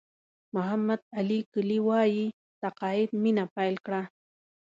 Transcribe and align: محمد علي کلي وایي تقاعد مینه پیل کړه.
محمد 0.55 1.01
علي 1.17 1.39
کلي 1.53 1.79
وایي 1.87 2.25
تقاعد 2.61 3.09
مینه 3.21 3.45
پیل 3.55 3.75
کړه. 3.85 4.01